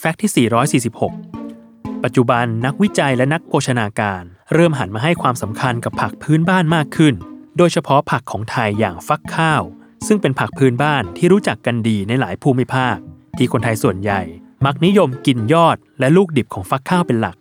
[0.00, 0.48] แฟกต์ที่
[1.38, 4.22] 446 ปัจจุบันนักวิจัยและนักโภชนาการ
[4.54, 7.14] เริ่มหันมาให้ความสำคัญกับผักพื้นบ้านมากขึ้น
[7.58, 9.62] โดยเฉพาะผักของไทยอย่างฟักข้าว
[10.06, 12.96] ซึ่งเป็นผักพื้นบ้านที่รู้จักกันดีในหลายภูมิภาค
[13.38, 14.20] ที่คนไทยส่วนใหญ่
[14.66, 17.36] มักนิยมกินยอดและลูกดิบของฟักข้าวเป็นหลัก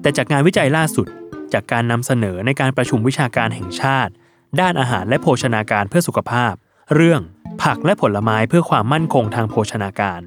[0.00, 1.06] แต่จากงานวิจัยล่าสุด
[1.52, 4.12] จากการนำเสนอในการประชุมวิชาการแห่งชาติ
[4.60, 6.54] ด้านอาหารและโภชนาการเพื่อสุขภาพ
[6.94, 7.20] เรื่อง
[7.62, 10.22] ผักและผลไม้เพื่อความมั่นคงทางโภชนาการ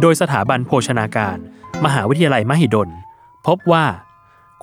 [0.00, 1.36] โดยสถาบันโภชนาการ
[1.84, 2.88] มหาวิทยาลัยมหิดล
[3.46, 3.86] พบว่า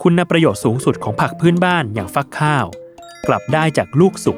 [0.01, 2.65] คุณประโยชน์สูงสุดของผักพื้นบ้านอย่างฟักข้าว
[3.27, 4.37] กลับได้จากลูกสุก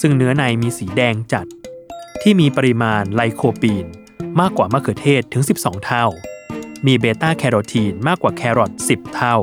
[0.00, 1.46] ซึ่งเนื้อในมีสีแดงจัด
[2.22, 3.86] ที่มีปริมาณไลโคปีน
[4.40, 6.06] มากกว่ามะเขือเทศถึง 12 เท่า
[6.86, 9.36] มีเบต้าแคโรทีนมากกว่าแครอท10 เท่า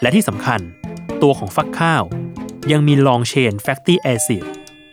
[0.00, 0.60] และที่สำคัญ
[1.22, 2.02] ตัวของฟักข้าว
[2.72, 4.44] ยังมี long chain fatty acid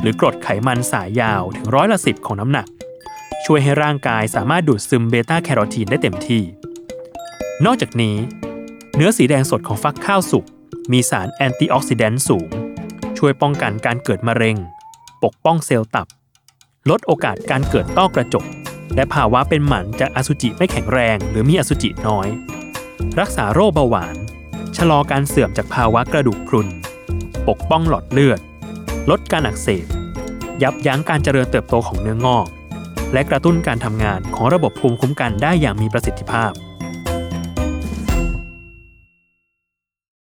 [0.02, 2.68] หรือกรดไขมันสายยาวถึงร้อยละสิบของน้ำหนัก
[3.50, 6.44] ช่วยให้ร่างกายสามารถดูดซึมเบต้าแคโรทีนได้เต็มที่
[7.66, 8.16] นอกจากนี้
[8.96, 10.46] เนื้อสีแดงสดของฟักข้าวสุก
[10.92, 12.50] มีสาร antioxidant สูง
[13.18, 14.58] ช่วยป้องกันการเกิดมะเร็ง
[15.24, 16.08] ปกป้องเซลล์ตับ
[16.90, 18.46] ลดโอกาสการเกิดต้อกระจก
[18.96, 22.28] และภาวะเป็นหมันจากอสุจิไม่แข็งแรง หรือมีอสุจิน้อย
[23.20, 24.16] รักษาโรคเบาหวาน
[24.78, 26.68] ชะลอการเสื่อมจากภาวะกระดูกพรุน
[27.48, 28.40] ปกป้องหลอดเลือด
[29.10, 29.86] ลดการอักเสบ
[30.62, 32.48] ยับยั้งการเจริญเติบโตของเนื้องอก
[33.14, 36.52] และกระตุ้นการทำงานของระบบภูมิคุ้มกันได้อย่างมีประสิทธิภาพ